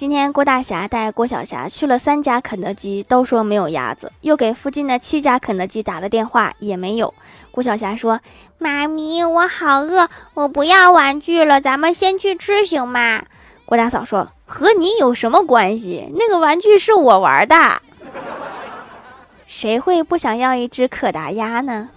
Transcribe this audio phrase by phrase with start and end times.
[0.00, 4.10] 今天，郭大侠带郭小霞去了三家肯德基，都说没有鸭子。
[4.22, 7.12] 又给附近的七家肯德基打了电话，也没有。
[7.50, 8.18] 郭小霞说：
[8.56, 13.24] 「妈咪，我好饿，我不要玩具了，咱们先去吃行吗？」
[13.66, 16.10] 郭大嫂说：「和你有什么关系？
[16.16, 17.82] 那个玩具是我玩的。」
[19.46, 21.90] 谁会不想要一只可达鸭呢？